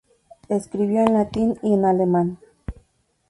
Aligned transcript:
Escribió 0.49 1.01
en 1.01 1.13
latín 1.13 1.59
y 1.61 1.75
en 1.75 1.85
alemán. 1.85 2.39